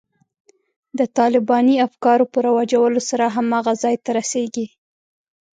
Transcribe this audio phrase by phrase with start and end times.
[0.99, 4.67] د طالباني افکارو په رواجولو سره هماغه ځای ته رسېږي.